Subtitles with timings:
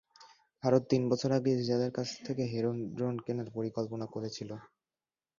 [0.63, 4.49] ভারত তিন বছর আগে ইসরায়েলের কাছে থেকে হেরন ড্রোন কেনার পরিকল্পনা করেছিল।